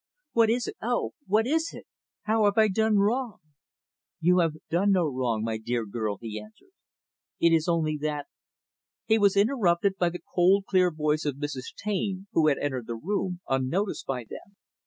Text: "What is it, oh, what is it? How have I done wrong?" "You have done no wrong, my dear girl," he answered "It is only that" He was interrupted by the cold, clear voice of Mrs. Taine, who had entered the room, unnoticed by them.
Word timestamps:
"What 0.31 0.49
is 0.49 0.65
it, 0.65 0.77
oh, 0.81 1.13
what 1.27 1.45
is 1.45 1.73
it? 1.75 1.85
How 2.23 2.45
have 2.45 2.57
I 2.57 2.69
done 2.69 2.97
wrong?" 2.97 3.37
"You 4.19 4.39
have 4.39 4.53
done 4.71 4.89
no 4.91 5.05
wrong, 5.05 5.43
my 5.43 5.59
dear 5.59 5.85
girl," 5.85 6.17
he 6.19 6.39
answered 6.41 6.71
"It 7.39 7.53
is 7.53 7.67
only 7.67 7.99
that" 8.01 8.25
He 9.05 9.19
was 9.19 9.37
interrupted 9.37 9.97
by 9.99 10.09
the 10.09 10.23
cold, 10.33 10.65
clear 10.65 10.89
voice 10.89 11.23
of 11.23 11.35
Mrs. 11.35 11.75
Taine, 11.77 12.25
who 12.31 12.47
had 12.47 12.57
entered 12.57 12.87
the 12.87 12.95
room, 12.95 13.41
unnoticed 13.47 14.07
by 14.07 14.23
them. 14.27 14.55